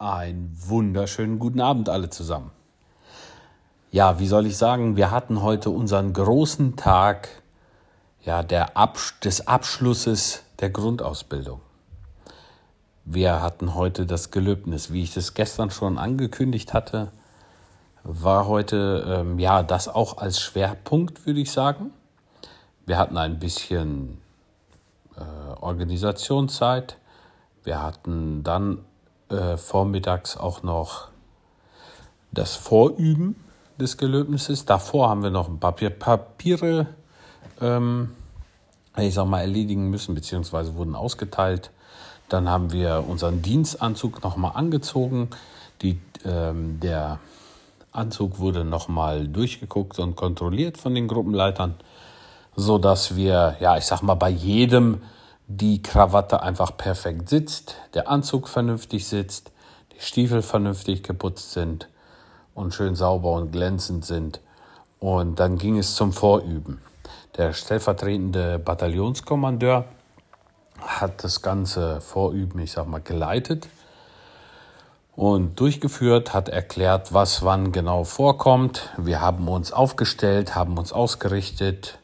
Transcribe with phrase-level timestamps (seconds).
[0.00, 2.52] Einen wunderschönen guten Abend alle zusammen.
[3.90, 7.28] Ja, wie soll ich sagen, wir hatten heute unseren großen Tag
[8.24, 11.60] ja, der Abs des Abschlusses der Grundausbildung.
[13.04, 17.12] Wir hatten heute das Gelöbnis, wie ich das gestern schon angekündigt hatte,
[18.02, 21.92] war heute ähm, ja das auch als Schwerpunkt, würde ich sagen.
[22.86, 24.16] Wir hatten ein bisschen
[25.18, 26.96] äh, Organisationszeit.
[27.64, 28.86] Wir hatten dann
[29.30, 31.08] äh, vormittags auch noch
[32.32, 33.36] das Vorüben
[33.78, 34.64] des Gelöbnisses.
[34.66, 36.86] Davor haben wir noch ein paar Papiere,
[37.60, 38.10] ähm,
[38.96, 41.70] ich sag mal, erledigen müssen, beziehungsweise wurden ausgeteilt.
[42.28, 45.30] Dann haben wir unseren Dienstanzug nochmal angezogen.
[45.82, 47.18] Die, ähm, der
[47.92, 51.74] Anzug wurde nochmal durchgeguckt und kontrolliert von den Gruppenleitern,
[52.54, 55.00] so dass wir, ja, ich sag mal, bei jedem
[55.52, 59.50] die Krawatte einfach perfekt sitzt, der Anzug vernünftig sitzt,
[59.92, 61.88] die Stiefel vernünftig geputzt sind
[62.54, 64.40] und schön sauber und glänzend sind.
[65.00, 66.80] Und dann ging es zum Vorüben.
[67.36, 69.86] Der stellvertretende Bataillonskommandeur
[70.78, 73.66] hat das ganze Vorüben, ich sag mal, geleitet
[75.16, 78.90] und durchgeführt, hat erklärt, was wann genau vorkommt.
[78.98, 81.98] Wir haben uns aufgestellt, haben uns ausgerichtet,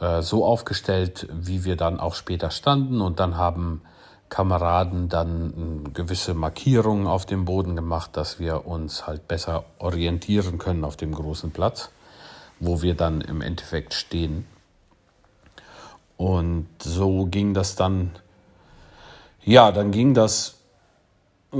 [0.00, 3.00] äh, so aufgestellt, wie wir dann auch später standen.
[3.00, 3.82] Und dann haben
[4.28, 10.58] Kameraden dann äh, gewisse Markierungen auf dem Boden gemacht, dass wir uns halt besser orientieren
[10.58, 11.90] können auf dem großen Platz,
[12.60, 14.46] wo wir dann im Endeffekt stehen.
[16.16, 18.10] Und so ging das dann,
[19.44, 20.56] ja, dann ging das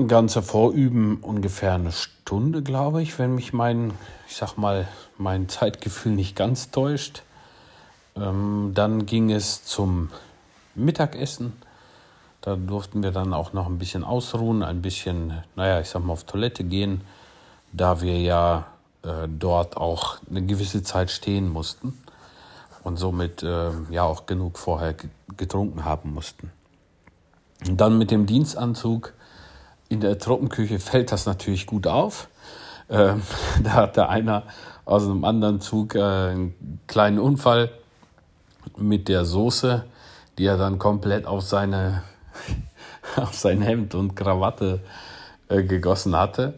[0.07, 3.93] ganze Vorüben ungefähr eine Stunde, glaube ich, wenn mich mein,
[4.29, 4.87] ich sag mal,
[5.17, 7.23] mein Zeitgefühl nicht ganz täuscht.
[8.21, 10.11] Ähm, dann ging es zum
[10.75, 11.53] Mittagessen.
[12.41, 16.13] Da durften wir dann auch noch ein bisschen ausruhen, ein bisschen, naja, ich sag mal,
[16.13, 17.03] auf Toilette gehen,
[17.73, 18.67] da wir ja
[19.03, 21.99] äh, dort auch eine gewisse Zeit stehen mussten
[22.85, 24.95] und somit äh, ja auch genug vorher
[25.37, 26.51] getrunken haben mussten.
[27.67, 29.13] Und dann mit dem Dienstanzug
[29.89, 32.29] in der Truppenküche fällt das natürlich gut auf.
[32.89, 33.23] Ähm,
[33.63, 34.45] da hatte einer
[34.85, 37.71] aus einem anderen Zug äh, einen kleinen Unfall
[38.77, 39.85] mit der Soße,
[40.37, 42.03] die er dann komplett auf seine
[43.17, 44.81] auf sein Hemd und Krawatte
[45.49, 46.55] äh, gegossen hatte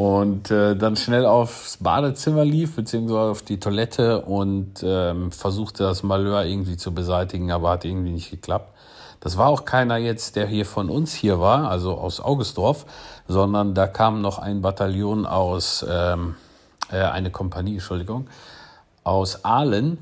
[0.00, 6.02] und äh, dann schnell aufs Badezimmer lief beziehungsweise auf die Toilette und ähm, versuchte das
[6.02, 8.72] Malheur irgendwie zu beseitigen, aber hat irgendwie nicht geklappt.
[9.20, 12.86] Das war auch keiner jetzt, der hier von uns hier war, also aus Augustdorf,
[13.28, 16.36] sondern da kam noch ein Bataillon aus, ähm,
[16.90, 18.28] äh, eine Kompanie, Entschuldigung,
[19.04, 19.98] aus Aalen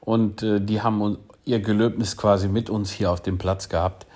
[0.00, 4.06] und äh, die haben ihr Gelöbnis quasi mit uns hier auf dem Platz gehabt.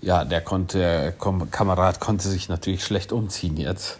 [0.00, 1.14] Ja, der konnte,
[1.50, 3.98] Kamerad konnte sich natürlich schlecht umziehen jetzt.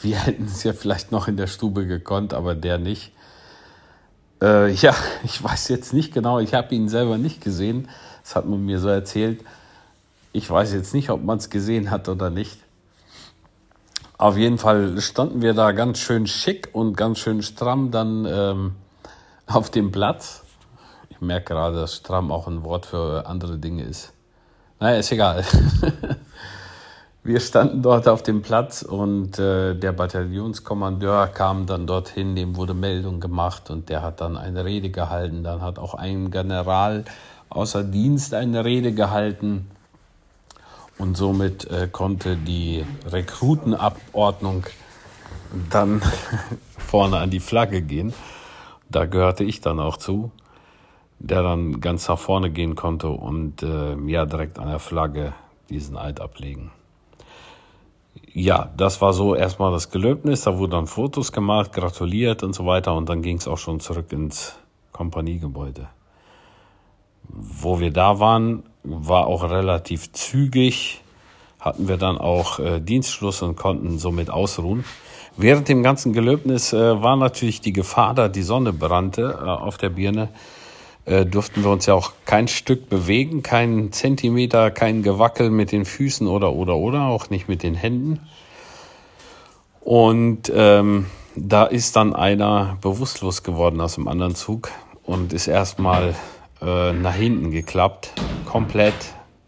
[0.00, 3.12] Wir hätten es ja vielleicht noch in der Stube gekonnt, aber der nicht.
[4.42, 4.94] Äh, ja,
[5.24, 7.88] ich weiß jetzt nicht genau, ich habe ihn selber nicht gesehen.
[8.22, 9.42] Das hat man mir so erzählt.
[10.32, 12.58] Ich weiß jetzt nicht, ob man es gesehen hat oder nicht.
[14.18, 18.72] Auf jeden Fall standen wir da ganz schön schick und ganz schön stramm dann ähm,
[19.46, 20.42] auf dem Platz.
[21.20, 24.12] Ich merke gerade, dass stramm auch ein Wort für andere Dinge ist.
[24.78, 25.44] Naja, ist egal.
[27.24, 32.72] Wir standen dort auf dem Platz und äh, der Bataillonskommandeur kam dann dorthin, dem wurde
[32.72, 35.42] Meldung gemacht und der hat dann eine Rede gehalten.
[35.42, 37.04] Dann hat auch ein General
[37.50, 39.68] außer Dienst eine Rede gehalten
[40.98, 44.66] und somit äh, konnte die Rekrutenabordnung
[45.70, 46.00] dann
[46.78, 48.14] vorne an die Flagge gehen.
[48.88, 50.30] Da gehörte ich dann auch zu
[51.18, 55.34] der dann ganz nach vorne gehen konnte und äh, ja direkt an der Flagge
[55.68, 56.70] diesen Eid ablegen.
[58.32, 60.42] Ja, das war so erstmal das Gelöbnis.
[60.42, 62.94] Da wurden dann Fotos gemacht, gratuliert und so weiter.
[62.94, 64.56] Und dann ging es auch schon zurück ins
[64.92, 65.88] Kompaniegebäude.
[67.24, 71.02] Wo wir da waren, war auch relativ zügig.
[71.60, 74.84] Hatten wir dann auch äh, Dienstschluss und konnten somit ausruhen.
[75.36, 79.78] Während dem ganzen Gelöbnis äh, war natürlich die Gefahr, da die Sonne brannte äh, auf
[79.78, 80.28] der Birne,
[81.08, 85.84] äh, durften wir uns ja auch kein Stück bewegen, keinen Zentimeter, kein Gewackel mit den
[85.84, 88.20] Füßen oder oder oder, auch nicht mit den Händen.
[89.80, 94.70] Und ähm, da ist dann einer bewusstlos geworden aus dem anderen Zug
[95.02, 96.14] und ist erstmal
[96.60, 98.12] äh, nach hinten geklappt,
[98.44, 98.94] komplett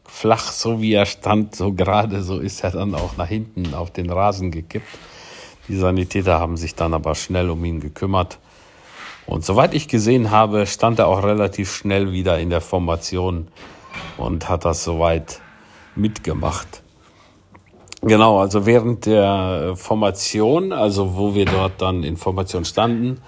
[0.07, 3.91] flach, so wie er stand, so gerade, so ist er dann auch nach hinten auf
[3.91, 4.89] den Rasen gekippt.
[5.69, 8.39] Die Sanitäter haben sich dann aber schnell um ihn gekümmert
[9.31, 13.49] und soweit ich gesehen habe, stand er auch relativ schnell wieder in der Formation
[14.19, 15.41] und hat das soweit
[15.95, 16.83] mitgemacht.
[18.03, 23.21] Genau, also während der Formation, also wo wir dort dann in Formation standen,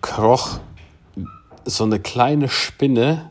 [0.00, 0.60] kroch
[1.66, 3.30] so eine kleine Spinne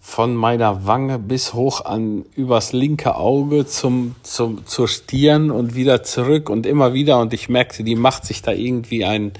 [0.00, 6.02] von meiner Wange bis hoch an übers linke Auge zum, zum, zur Stirn und wieder
[6.02, 7.18] zurück und immer wieder.
[7.20, 9.32] Und ich merkte, die macht sich da irgendwie ein,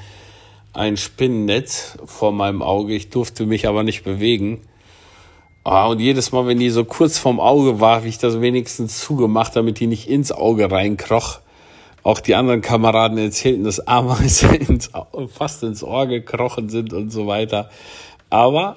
[0.73, 2.95] ein Spinnennetz vor meinem Auge.
[2.95, 4.63] Ich durfte mich aber nicht bewegen.
[5.65, 9.01] Ah, und jedes Mal, wenn die so kurz vorm Auge war, habe ich das wenigstens
[9.01, 11.41] zugemacht, damit die nicht ins Auge reinkroch.
[12.03, 14.81] Auch die anderen Kameraden erzählten, dass Ameisen
[15.35, 17.71] fast ins Ohr gekrochen sind und so weiter.
[18.31, 18.77] Aber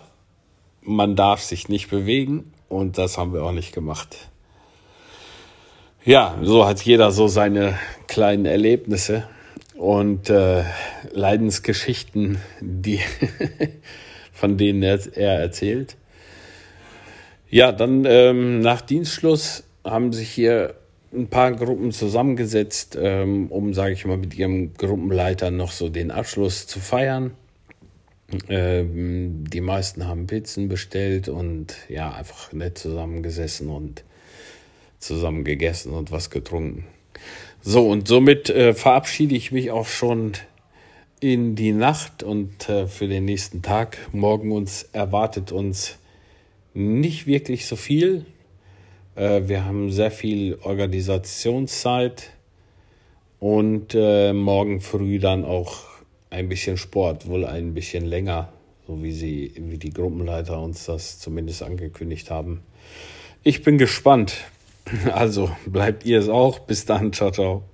[0.82, 4.18] man darf sich nicht bewegen und das haben wir auch nicht gemacht.
[6.04, 7.78] Ja, so hat jeder so seine
[8.08, 9.28] kleinen Erlebnisse
[9.82, 10.64] und äh,
[11.12, 13.00] Leidensgeschichten, die
[14.32, 15.98] von denen er, er erzählt.
[17.50, 20.76] Ja, dann ähm, nach Dienstschluss haben sich hier
[21.12, 26.12] ein paar Gruppen zusammengesetzt, ähm, um, sage ich mal, mit ihrem Gruppenleiter noch so den
[26.12, 27.32] Abschluss zu feiern.
[28.50, 34.04] Ähm, die meisten haben Pizzen bestellt und ja, einfach nett zusammengesessen und
[35.00, 36.86] zusammen gegessen und was getrunken.
[37.62, 40.34] So, und somit äh, verabschiede ich mich auch schon
[41.20, 43.98] in die Nacht und äh, für den nächsten Tag.
[44.12, 46.00] Morgen uns erwartet uns
[46.74, 48.26] nicht wirklich so viel.
[49.16, 52.32] Äh, wir haben sehr viel Organisationszeit
[53.40, 55.84] und äh, morgen früh dann auch
[56.32, 58.52] ein bisschen Sport, wohl ein bisschen länger,
[58.88, 62.62] so wie sie, wie die Gruppenleiter uns das zumindest angekündigt haben.
[63.44, 64.34] Ich bin gespannt.
[65.14, 66.60] Also bleibt ihr es auch.
[66.60, 67.14] Bis dann.
[67.14, 67.71] Ciao, ciao.